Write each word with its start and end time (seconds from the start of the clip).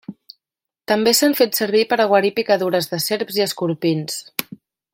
També 0.91 1.13
s'han 1.17 1.35
fet 1.41 1.59
servir 1.59 1.83
per 1.91 1.99
a 1.99 2.07
guarir 2.13 2.31
picadures 2.39 2.89
de 2.95 3.01
serps 3.05 3.39
i 3.41 3.45
escorpins. 3.47 4.21